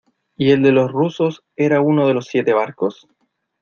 [0.35, 3.07] ¿y el de los rusos era uno de los siete barcos?